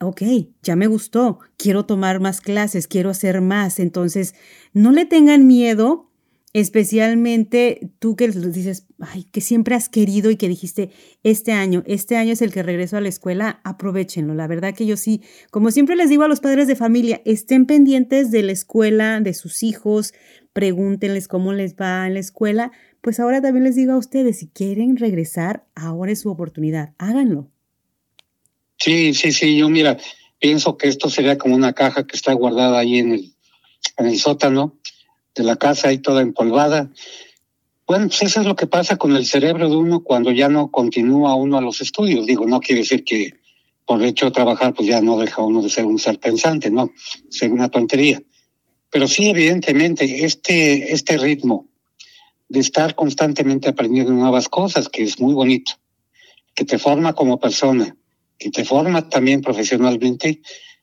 ok, 0.00 0.22
ya 0.62 0.74
me 0.74 0.86
gustó, 0.86 1.38
quiero 1.58 1.84
tomar 1.84 2.20
más 2.20 2.40
clases, 2.40 2.88
quiero 2.88 3.10
hacer 3.10 3.42
más. 3.42 3.78
Entonces, 3.78 4.34
no 4.72 4.90
le 4.90 5.04
tengan 5.04 5.46
miedo 5.46 6.08
especialmente 6.54 7.90
tú 7.98 8.16
que 8.16 8.28
dices, 8.28 8.86
ay, 8.98 9.24
que 9.24 9.40
siempre 9.40 9.74
has 9.74 9.88
querido 9.88 10.30
y 10.30 10.36
que 10.36 10.48
dijiste, 10.48 10.90
este 11.22 11.52
año, 11.52 11.82
este 11.86 12.16
año 12.16 12.32
es 12.32 12.42
el 12.42 12.52
que 12.52 12.62
regreso 12.62 12.96
a 12.96 13.00
la 13.00 13.08
escuela, 13.08 13.60
aprovechenlo. 13.64 14.34
La 14.34 14.46
verdad 14.46 14.74
que 14.74 14.86
yo 14.86 14.96
sí, 14.96 15.22
como 15.50 15.70
siempre 15.70 15.96
les 15.96 16.08
digo 16.08 16.22
a 16.22 16.28
los 16.28 16.40
padres 16.40 16.66
de 16.66 16.76
familia, 16.76 17.20
estén 17.24 17.66
pendientes 17.66 18.30
de 18.30 18.42
la 18.42 18.52
escuela, 18.52 19.20
de 19.20 19.34
sus 19.34 19.62
hijos, 19.62 20.14
pregúntenles 20.58 21.28
cómo 21.28 21.52
les 21.52 21.76
va 21.76 22.04
en 22.08 22.14
la 22.14 22.20
escuela. 22.20 22.72
Pues 23.00 23.20
ahora 23.20 23.40
también 23.40 23.62
les 23.62 23.76
digo 23.76 23.92
a 23.92 23.96
ustedes, 23.96 24.40
si 24.40 24.48
quieren 24.48 24.96
regresar, 24.96 25.64
ahora 25.76 26.10
es 26.10 26.22
su 26.22 26.30
oportunidad, 26.30 26.94
háganlo. 26.98 27.46
Sí, 28.76 29.14
sí, 29.14 29.30
sí, 29.30 29.56
yo 29.56 29.68
mira, 29.68 29.98
pienso 30.40 30.76
que 30.76 30.88
esto 30.88 31.10
sería 31.10 31.38
como 31.38 31.54
una 31.54 31.74
caja 31.74 32.08
que 32.08 32.16
está 32.16 32.32
guardada 32.32 32.76
ahí 32.76 32.98
en 32.98 33.12
el, 33.12 33.32
en 33.98 34.06
el 34.06 34.18
sótano 34.18 34.76
de 35.36 35.44
la 35.44 35.54
casa 35.54 35.90
ahí 35.90 35.98
toda 35.98 36.22
empolvada. 36.22 36.90
Bueno, 37.86 38.08
pues 38.08 38.22
eso 38.22 38.40
es 38.40 38.46
lo 38.48 38.56
que 38.56 38.66
pasa 38.66 38.96
con 38.96 39.14
el 39.14 39.26
cerebro 39.26 39.70
de 39.70 39.76
uno 39.76 40.02
cuando 40.02 40.32
ya 40.32 40.48
no 40.48 40.72
continúa 40.72 41.36
uno 41.36 41.56
a 41.56 41.60
los 41.60 41.80
estudios. 41.80 42.26
Digo, 42.26 42.46
no 42.46 42.58
quiere 42.58 42.80
decir 42.80 43.04
que 43.04 43.34
por 43.86 44.02
hecho 44.02 44.26
de 44.26 44.32
trabajar, 44.32 44.74
pues 44.74 44.88
ya 44.88 45.00
no 45.00 45.18
deja 45.18 45.40
uno 45.40 45.62
de 45.62 45.70
ser 45.70 45.84
un 45.84 46.00
ser 46.00 46.18
pensante, 46.18 46.68
no, 46.68 46.90
es 47.30 47.42
una 47.42 47.68
tontería. 47.68 48.20
Pero 48.90 49.06
sí, 49.08 49.28
evidentemente, 49.28 50.24
este, 50.24 50.92
este 50.92 51.16
ritmo 51.18 51.68
de 52.48 52.60
estar 52.60 52.94
constantemente 52.94 53.68
aprendiendo 53.68 54.12
nuevas 54.12 54.48
cosas, 54.48 54.88
que 54.88 55.02
es 55.02 55.20
muy 55.20 55.34
bonito, 55.34 55.72
que 56.54 56.64
te 56.64 56.78
forma 56.78 57.12
como 57.12 57.38
persona, 57.38 57.96
que 58.38 58.50
te 58.50 58.64
forma 58.64 59.08
también 59.08 59.42
profesionalmente, 59.42 60.40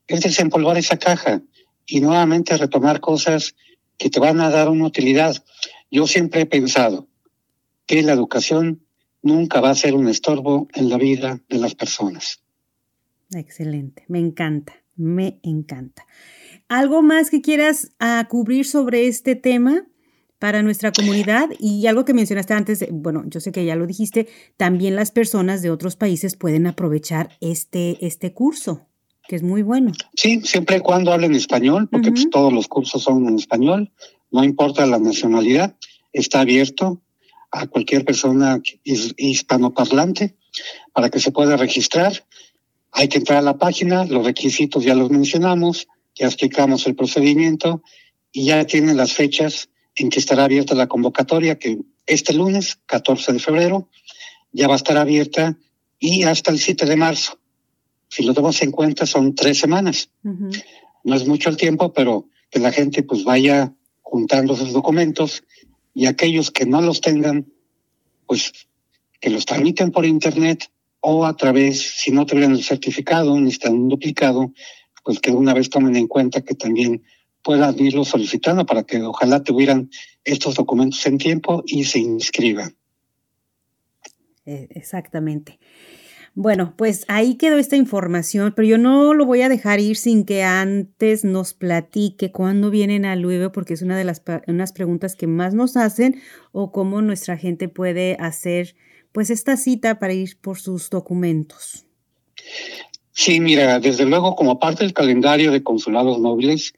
es 0.07 0.21
desempolvar 0.21 0.77
esa 0.77 0.97
caja 0.97 1.41
y 1.87 2.01
nuevamente 2.01 2.57
retomar 2.57 2.99
cosas 2.99 3.55
que 3.97 4.09
te 4.09 4.19
van 4.19 4.39
a 4.41 4.49
dar 4.49 4.69
una 4.69 4.85
utilidad. 4.85 5.43
Yo 5.89 6.05
siempre 6.05 6.41
he 6.41 6.45
pensado 6.45 7.07
que 7.85 8.03
la 8.03 8.13
educación 8.13 8.85
nunca 9.21 9.61
va 9.61 9.71
a 9.71 9.75
ser 9.75 9.95
un 9.95 10.07
estorbo 10.07 10.67
en 10.73 10.89
la 10.89 10.97
vida 10.97 11.41
de 11.49 11.57
las 11.57 11.73
personas. 11.73 12.43
Excelente, 13.33 14.05
me 14.07 14.19
encanta, 14.19 14.83
me 14.95 15.39
encanta. 15.41 16.05
¿Algo 16.67 17.01
más 17.01 17.29
que 17.29 17.41
quieras 17.41 17.91
uh, 18.01 18.27
cubrir 18.27 18.65
sobre 18.65 19.07
este 19.07 19.35
tema 19.35 19.85
para 20.39 20.63
nuestra 20.63 20.91
comunidad? 20.91 21.49
Y 21.59 21.85
algo 21.87 22.05
que 22.05 22.13
mencionaste 22.13 22.53
antes, 22.53 22.85
bueno, 22.91 23.23
yo 23.27 23.39
sé 23.39 23.51
que 23.51 23.65
ya 23.65 23.75
lo 23.75 23.85
dijiste, 23.85 24.27
también 24.57 24.95
las 24.95 25.11
personas 25.11 25.61
de 25.61 25.69
otros 25.69 25.95
países 25.95 26.35
pueden 26.35 26.65
aprovechar 26.65 27.37
este, 27.39 28.05
este 28.05 28.33
curso 28.33 28.87
que 29.27 29.35
es 29.35 29.43
muy 29.43 29.63
bueno. 29.63 29.91
Sí, 30.15 30.41
siempre 30.43 30.77
y 30.77 30.79
cuando 30.81 31.11
hablen 31.11 31.33
español, 31.33 31.87
porque 31.91 32.11
pues, 32.11 32.29
todos 32.29 32.53
los 32.53 32.67
cursos 32.67 33.01
son 33.01 33.27
en 33.27 33.39
español, 33.39 33.91
no 34.31 34.43
importa 34.43 34.85
la 34.85 34.99
nacionalidad, 34.99 35.75
está 36.13 36.41
abierto 36.41 37.01
a 37.51 37.67
cualquier 37.67 38.05
persona 38.05 38.61
hispanoparlante 38.83 40.35
para 40.93 41.09
que 41.09 41.19
se 41.19 41.31
pueda 41.31 41.57
registrar. 41.57 42.25
Hay 42.91 43.07
que 43.07 43.17
entrar 43.17 43.39
a 43.39 43.41
la 43.41 43.57
página, 43.57 44.05
los 44.05 44.25
requisitos 44.25 44.83
ya 44.83 44.95
los 44.95 45.09
mencionamos, 45.09 45.87
ya 46.15 46.27
explicamos 46.27 46.87
el 46.87 46.95
procedimiento 46.95 47.83
y 48.31 48.45
ya 48.45 48.65
tienen 48.65 48.97
las 48.97 49.13
fechas 49.13 49.69
en 49.95 50.09
que 50.09 50.19
estará 50.19 50.45
abierta 50.45 50.75
la 50.75 50.87
convocatoria, 50.87 51.57
que 51.57 51.79
este 52.05 52.33
lunes, 52.33 52.79
14 52.85 53.33
de 53.33 53.39
febrero, 53.39 53.89
ya 54.51 54.67
va 54.67 54.73
a 54.73 54.77
estar 54.77 54.97
abierta 54.97 55.57
y 55.99 56.23
hasta 56.23 56.51
el 56.51 56.59
7 56.59 56.85
de 56.85 56.95
marzo. 56.95 57.39
Si 58.09 58.23
lo 58.23 58.33
tomamos 58.33 58.61
en 58.61 58.71
cuenta, 58.71 59.05
son 59.05 59.35
tres 59.35 59.59
semanas. 59.59 60.09
No 61.03 61.15
es 61.15 61.27
mucho 61.27 61.49
el 61.49 61.57
tiempo, 61.57 61.93
pero 61.93 62.29
que 62.49 62.59
la 62.59 62.71
gente 62.71 63.03
pues 63.03 63.23
vaya 63.23 63.73
juntando 64.01 64.55
sus 64.55 64.71
documentos 64.71 65.43
y 65.93 66.05
aquellos 66.05 66.51
que 66.51 66.65
no 66.65 66.81
los 66.81 67.01
tengan, 67.01 67.51
pues 68.27 68.53
que 69.19 69.29
los 69.29 69.45
tramiten 69.45 69.91
por 69.91 70.05
internet 70.05 70.69
o 70.99 71.25
a 71.25 71.35
través, 71.35 71.81
si 71.97 72.11
no 72.11 72.25
tuvieran 72.25 72.53
el 72.53 72.63
certificado 72.63 73.39
ni 73.39 73.49
están 73.49 73.73
un 73.73 73.89
duplicado, 73.89 74.51
pues 75.05 75.19
que 75.19 75.31
una 75.31 75.53
vez 75.53 75.69
tomen 75.69 75.95
en 75.95 76.07
cuenta 76.07 76.41
que 76.41 76.55
también 76.55 77.03
puedan 77.43 77.79
irlo 77.79 78.03
solicitando 78.03 78.65
para 78.65 78.83
que 78.83 79.01
ojalá 79.03 79.43
tuvieran 79.43 79.91
estos 80.23 80.55
documentos 80.55 81.05
en 81.05 81.19
tiempo 81.19 81.63
y 81.67 81.83
se 81.85 81.99
inscriban. 81.99 82.75
Eh, 84.47 84.67
exactamente. 84.71 85.59
Bueno, 86.33 86.73
pues 86.75 87.05
ahí 87.07 87.35
quedó 87.35 87.57
esta 87.57 87.77
información, 87.77 88.51
pero 88.55 88.67
yo 88.67 88.77
no 88.77 89.13
lo 89.13 89.25
voy 89.25 89.41
a 89.41 89.47
dejar 89.47 89.79
ir 89.79 89.95
sin 89.95 90.25
que 90.25 90.43
antes 90.43 91.23
nos 91.23 91.53
platique 91.53 92.31
cuándo 92.31 92.71
vienen 92.71 93.05
a 93.05 93.15
Louisville, 93.15 93.51
porque 93.51 93.73
es 93.73 93.81
una 93.81 93.97
de 93.97 94.03
las 94.03 94.21
unas 94.47 94.73
preguntas 94.73 95.15
que 95.15 95.27
más 95.27 95.53
nos 95.53 95.77
hacen, 95.77 96.19
o 96.51 96.71
cómo 96.71 97.01
nuestra 97.01 97.37
gente 97.37 97.69
puede 97.69 98.17
hacer 98.19 98.75
pues 99.13 99.29
esta 99.29 99.55
cita 99.55 99.97
para 99.97 100.13
ir 100.13 100.37
por 100.41 100.57
sus 100.57 100.89
documentos. 100.89 101.84
Sí, 103.17 103.39
mira, 103.39 103.79
desde 103.79 104.03
luego 104.03 104.35
como 104.35 104.59
parte 104.59 104.83
del 104.83 104.91
calendario 104.91 105.53
de 105.53 105.63
consulados 105.63 106.19
móviles 106.19 106.73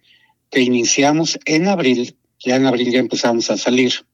que 0.52 0.62
iniciamos 0.62 1.40
en 1.46 1.68
abril, 1.68 2.16
ya 2.38 2.58
en 2.58 2.68
abril 2.68 2.92
ya 2.92 3.00
empezamos 3.00 3.50
a 3.50 3.58
salir 3.58 4.06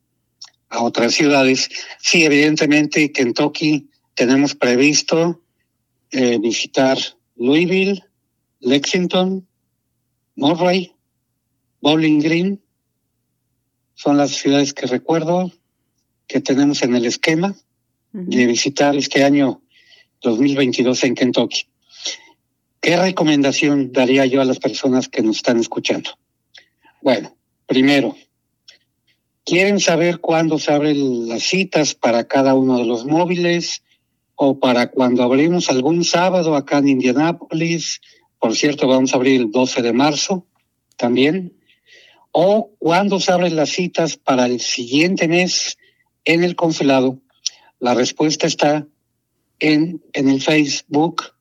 a 0.69 0.81
otras 0.83 1.13
ciudades. 1.13 1.69
Sí, 1.99 2.23
evidentemente 2.23 3.12
Kentucky 3.12 3.89
tenemos 4.15 4.55
previsto 4.55 5.41
eh, 6.12 6.39
visitar 6.39 6.97
Louisville, 7.36 8.01
Lexington, 8.62 9.45
Murray, 10.38 10.93
Bowling 11.81 12.19
Green. 12.19 12.63
Son 13.95 14.15
las 14.15 14.31
ciudades 14.31 14.73
que 14.73 14.88
recuerdo 14.88 15.51
que 16.27 16.39
tenemos 16.39 16.83
en 16.83 16.95
el 16.95 17.05
esquema 17.05 17.53
de 18.13 18.45
visitar 18.45 18.95
este 18.95 19.25
año 19.25 19.62
2022 20.21 21.03
en 21.03 21.15
Kentucky. 21.15 21.72
¿Qué 22.83 22.97
recomendación 22.97 23.91
daría 23.91 24.27
yo 24.27 24.41
a 24.41 24.45
las 24.45 24.59
personas 24.59 25.09
que 25.09 25.23
nos 25.23 25.37
están 25.37 25.59
escuchando? 25.59 26.11
Bueno, 27.01 27.35
primero, 27.65 28.15
¿quieren 29.43 29.79
saber 29.79 30.19
cuándo 30.19 30.59
se 30.59 30.71
abren 30.71 31.27
las 31.27 31.43
citas 31.43 31.95
para 31.95 32.25
cada 32.25 32.53
uno 32.53 32.77
de 32.77 32.85
los 32.85 33.05
móviles? 33.05 33.81
o 34.35 34.59
para 34.59 34.89
cuando 34.89 35.23
abrimos 35.23 35.69
algún 35.69 36.03
sábado 36.03 36.55
acá 36.55 36.79
en 36.79 36.89
Indianápolis, 36.89 38.01
por 38.39 38.55
cierto, 38.55 38.87
vamos 38.87 39.13
a 39.13 39.17
abrir 39.17 39.39
el 39.39 39.51
12 39.51 39.81
de 39.81 39.93
marzo 39.93 40.45
también, 40.97 41.53
o 42.31 42.71
cuando 42.79 43.19
se 43.19 43.31
abren 43.31 43.55
las 43.55 43.69
citas 43.69 44.17
para 44.17 44.45
el 44.45 44.59
siguiente 44.59 45.27
mes 45.27 45.77
en 46.25 46.43
el 46.43 46.55
consulado, 46.55 47.19
la 47.79 47.93
respuesta 47.93 48.47
está 48.47 48.87
en, 49.59 50.03
en 50.13 50.29
el 50.29 50.41
Facebook. 50.41 51.32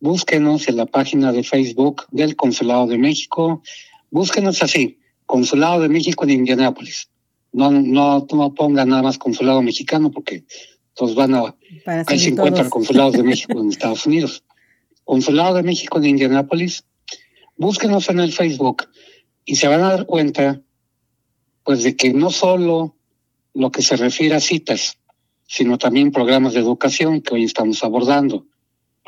Búsquenos 0.00 0.68
en 0.68 0.76
la 0.76 0.86
página 0.86 1.32
de 1.32 1.42
Facebook 1.42 2.04
del 2.10 2.36
Consulado 2.36 2.86
de 2.86 2.98
México. 2.98 3.62
Búsquenos 4.10 4.62
así, 4.62 4.98
Consulado 5.26 5.80
de 5.80 5.88
México 5.88 6.24
en 6.24 6.30
Indianápolis. 6.30 7.10
No, 7.52 7.70
no, 7.70 8.26
no 8.30 8.54
pongan 8.54 8.88
nada 8.88 9.02
más 9.02 9.18
Consulado 9.18 9.62
Mexicano 9.62 10.10
porque 10.10 10.44
entonces 10.90 11.16
van 11.16 11.34
a, 11.34 11.54
hay 12.06 12.18
50 12.18 12.70
consulados 12.70 13.12
de 13.12 13.22
México 13.22 13.60
en 13.60 13.68
Estados 13.70 14.04
Unidos. 14.06 14.44
Consulado 15.04 15.54
de 15.54 15.62
México 15.62 15.98
en 15.98 16.06
Indianápolis, 16.06 16.84
búsquenos 17.56 18.08
en 18.10 18.20
el 18.20 18.32
Facebook 18.32 18.88
y 19.44 19.56
se 19.56 19.68
van 19.68 19.82
a 19.82 19.90
dar 19.90 20.06
cuenta, 20.06 20.60
pues, 21.62 21.82
de 21.84 21.96
que 21.96 22.12
no 22.12 22.30
solo 22.30 22.96
lo 23.54 23.70
que 23.70 23.82
se 23.82 23.96
refiere 23.96 24.34
a 24.34 24.40
citas, 24.40 24.98
sino 25.46 25.78
también 25.78 26.12
programas 26.12 26.52
de 26.52 26.60
educación 26.60 27.22
que 27.22 27.34
hoy 27.34 27.44
estamos 27.44 27.82
abordando, 27.82 28.46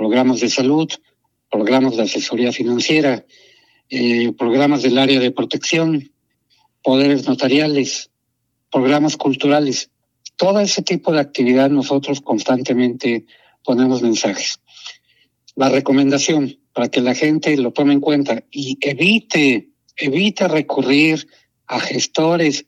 programas 0.01 0.41
de 0.41 0.49
salud, 0.49 0.89
programas 1.51 1.95
de 1.99 2.05
asesoría 2.05 2.53
financiera, 2.53 3.27
eh, 3.91 4.33
programas 4.33 4.81
del 4.83 4.97
área 4.97 5.21
de 5.21 5.31
protección, 5.31 6.11
poderes 6.83 7.29
notariales, 7.29 8.11
programas 8.71 9.19
culturales 9.19 9.91
todo 10.41 10.59
ese 10.61 10.81
tipo 10.81 11.13
de 11.13 11.21
actividad 11.21 11.69
nosotros 11.69 12.23
constantemente 12.23 13.27
ponemos 13.63 14.01
mensajes. 14.01 14.59
La 15.55 15.69
recomendación 15.69 16.59
para 16.73 16.89
que 16.89 17.03
la 17.03 17.15
gente 17.15 17.55
lo 17.59 17.73
tome 17.73 17.93
en 17.93 18.01
cuenta 18.01 18.43
y 18.51 18.79
evite, 18.81 19.69
evite 19.99 20.49
recurrir 20.49 21.29
a 21.67 21.79
gestores 21.79 22.65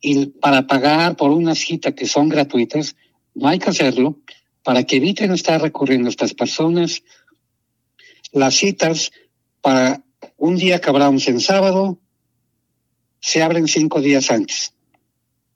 y 0.00 0.26
para 0.26 0.66
pagar 0.66 1.14
por 1.14 1.30
una 1.30 1.54
cita 1.54 1.94
que 1.94 2.06
son 2.06 2.28
gratuitas, 2.28 2.96
no 3.36 3.46
hay 3.46 3.60
que 3.60 3.70
hacerlo 3.70 4.18
para 4.66 4.82
que 4.84 4.96
eviten 4.96 5.32
estar 5.32 5.62
recurriendo 5.62 6.08
a 6.08 6.10
estas 6.10 6.34
personas. 6.34 7.02
Las 8.32 8.56
citas 8.56 9.12
para 9.62 10.02
un 10.36 10.56
día 10.56 10.80
que 10.80 10.90
abramos 10.90 11.26
en 11.28 11.40
sábado 11.40 12.00
se 13.20 13.42
abren 13.42 13.68
cinco 13.68 14.00
días 14.00 14.30
antes 14.30 14.74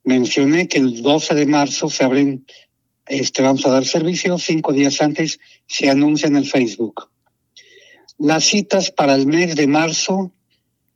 mencioné 0.04 0.68
que 0.68 0.78
el 0.78 1.02
12 1.02 1.34
de 1.34 1.46
marzo 1.46 1.88
se 1.88 2.04
abren 2.04 2.46
este, 3.06 3.42
vamos 3.42 3.66
a 3.66 3.70
dar 3.70 3.84
servicio, 3.84 4.38
cinco 4.38 4.72
días 4.72 5.00
antes 5.02 5.40
se 5.66 5.90
anuncia 5.90 6.28
en 6.28 6.36
el 6.36 6.46
Facebook. 6.46 7.10
Las 8.18 8.44
citas 8.44 8.90
para 8.90 9.14
el 9.14 9.26
mes 9.26 9.56
de 9.56 9.66
marzo 9.66 10.32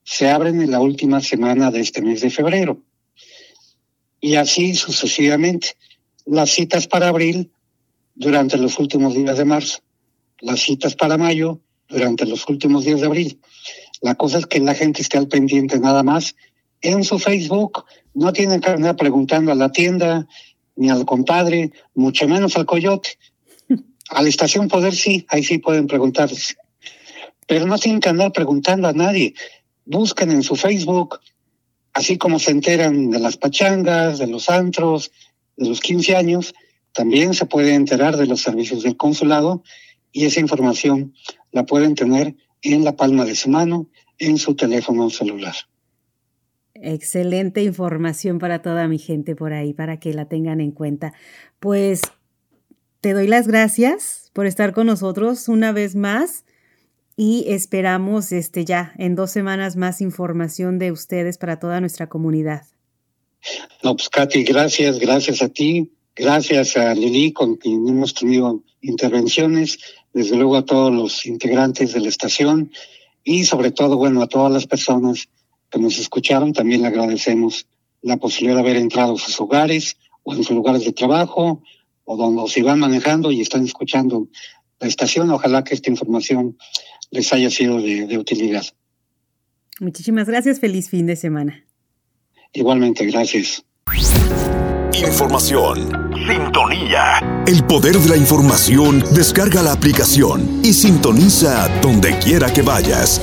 se 0.05 0.31
abren 0.31 0.61
en 0.61 0.71
la 0.71 0.81
última 0.81 1.21
semana 1.21 1.71
de 1.71 1.81
este 1.81 2.03
mes 2.03 2.21
de 2.21 2.31
febrero. 2.31 2.83
Y 4.21 4.37
así 4.37 4.75
sucesivamente. 4.75 5.77
Las 6.25 6.51
citas 6.51 6.87
para 6.87 7.09
abril 7.09 7.51
durante 8.15 8.57
los 8.57 8.79
últimos 8.79 9.15
días 9.15 9.39
de 9.39 9.45
marzo. 9.45 9.81
Las 10.41 10.61
citas 10.61 10.95
para 10.95 11.17
mayo 11.17 11.61
durante 11.89 12.27
los 12.27 12.49
últimos 12.49 12.85
días 12.85 13.01
de 13.01 13.07
abril. 13.07 13.41
La 14.01 14.15
cosa 14.15 14.39
es 14.39 14.47
que 14.47 14.61
la 14.61 14.75
gente 14.75 15.03
esté 15.03 15.19
al 15.19 15.29
pendiente 15.29 15.79
nada 15.79 16.03
más 16.03 16.35
en 16.81 17.05
su 17.05 17.19
Facebook. 17.19 17.85
No 18.13 18.33
tienen 18.33 18.61
que 18.61 18.71
andar 18.71 18.97
preguntando 18.97 19.53
a 19.53 19.55
la 19.55 19.73
tienda 19.73 20.27
ni 20.77 20.91
al 20.91 21.05
compadre, 21.05 21.73
mucho 21.95 22.29
menos 22.29 22.57
al 22.57 22.67
coyote. 22.67 23.19
A 24.11 24.23
la 24.23 24.29
estación 24.29 24.69
Poder 24.69 24.95
sí, 24.95 25.25
ahí 25.29 25.43
sí 25.43 25.59
pueden 25.59 25.87
preguntarles. 25.87 26.57
Pero 27.47 27.67
no 27.67 27.79
tienen 27.79 28.01
que 28.01 28.09
andar 28.09 28.33
preguntando 28.33 28.89
a 28.89 28.93
nadie. 28.93 29.35
Busquen 29.87 30.31
en 30.31 30.43
su 30.43 30.57
Facebook, 30.57 31.21
así 31.93 32.19
como 32.19 32.39
se 32.39 32.51
enteran 32.51 33.11
de 33.11 33.19
las 33.19 33.37
pachangas, 33.37 34.19
de 34.19 34.27
los 34.27 34.51
antros, 34.51 35.11
de 35.57 35.69
los 35.69 35.81
15 35.81 36.17
años, 36.17 36.55
también 36.95 37.35
se 37.35 37.45
puede 37.45 37.75
enterar 37.75 38.17
de 38.17 38.27
los 38.27 38.41
servicios 38.41 38.83
del 38.83 38.97
consulado 38.97 39.63
y 40.13 40.25
esa 40.25 40.41
información 40.41 41.13
la 41.53 41.67
pueden 41.67 41.95
tener 41.95 42.37
en 42.63 42.85
la 42.85 42.97
palma 42.97 43.25
de 43.25 43.35
su 43.35 43.51
mano, 43.51 43.91
en 44.19 44.39
su 44.39 44.55
teléfono 44.55 45.11
celular. 45.11 45.55
Excelente 46.75 47.63
información 47.63 48.39
para 48.39 48.63
toda 48.63 48.89
mi 48.89 48.99
gente 48.99 49.37
por 49.37 49.53
ahí, 49.53 49.75
para 49.75 49.99
que 49.99 50.15
la 50.15 50.27
tengan 50.27 50.61
en 50.61 50.71
cuenta. 50.71 51.13
Pues 51.61 52.01
te 53.01 53.13
doy 53.13 53.27
las 53.27 53.47
gracias 53.47 54.31
por 54.33 54.47
estar 54.47 54.73
con 54.73 54.87
nosotros 54.87 55.49
una 55.49 55.73
vez 55.73 55.95
más 55.97 56.45
y 57.17 57.45
esperamos 57.49 58.33
este 58.33 58.65
ya 58.65 58.93
en 58.99 59.15
dos 59.15 59.31
semanas 59.31 59.77
más 59.77 60.01
información 60.01 60.79
de 60.79 60.91
ustedes 60.93 61.39
para 61.39 61.59
toda 61.59 61.81
nuestra 61.81 62.09
comunidad. 62.09 62.67
No, 63.83 63.95
pues 63.95 64.09
Katy, 64.09 64.45
gracias, 64.45 64.99
gracias 64.99 65.43
a 65.43 65.49
ti, 65.49 65.93
gracias 66.17 66.77
a 66.77 66.95
Lili 66.95 67.33
con 67.33 67.57
quien 67.57 67.87
hemos 67.89 68.15
tenido 68.15 68.63
intervenciones, 68.81 69.79
desde 70.13 70.37
luego 70.37 70.57
a 70.57 70.65
todos 70.65 70.93
los 70.93 71.27
integrantes 71.27 71.93
de 71.93 72.01
la 72.01 72.09
estación 72.09 72.71
y 73.25 73.45
sobre 73.45 73.71
todo, 73.71 73.97
bueno, 73.97 74.23
a 74.23 74.29
todas 74.29 74.53
las 74.53 74.67
personas 74.67 75.29
que 75.71 75.79
nos 75.79 75.99
escucharon, 75.99 76.53
también 76.53 76.83
le 76.83 76.89
agradecemos 76.89 77.67
la 78.03 78.19
posibilidad 78.19 78.57
de 78.57 78.61
haber 78.61 78.77
entrado 78.77 79.15
a 79.15 79.19
sus 79.19 79.41
hogares 79.41 79.97
o 80.23 80.35
en 80.35 80.45
sus 80.45 80.55
lugares 80.55 80.85
de 80.85 80.93
trabajo 80.93 81.63
o 82.05 82.17
donde 82.17 82.47
se 82.51 82.63
van 82.63 82.79
manejando 82.79 83.33
y 83.33 83.41
están 83.41 83.65
escuchando 83.65 84.29
la 84.79 84.89
estación. 84.89 85.31
Ojalá 85.31 85.65
que 85.65 85.75
esta 85.75 85.91
información 85.91 86.57
les 87.11 87.33
haya 87.33 87.51
sido 87.51 87.81
de, 87.81 88.19
utilidad. 88.19 88.65
Muchísimas 89.81 90.29
gracias. 90.29 90.61
Feliz 90.61 90.91
fin 90.91 91.07
de 91.07 91.17
semana. 91.17 91.65
Igualmente, 92.53 93.07
gracias. 93.07 93.65
Información. 95.07 96.13
Sintonía. 96.27 97.45
El 97.47 97.65
poder 97.65 97.99
de 97.99 98.09
la 98.09 98.17
información. 98.17 99.05
Descarga 99.13 99.63
la 99.63 99.73
aplicación 99.73 100.61
y 100.63 100.73
sintoniza 100.73 101.69
donde 101.83 102.19
quiera 102.19 102.51
que 102.53 102.63
vayas. 102.63 103.21